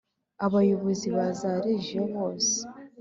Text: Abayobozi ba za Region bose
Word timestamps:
Abayobozi 0.45 1.07
ba 1.15 1.27
za 1.39 1.51
Region 1.65 2.05
bose 2.17 2.55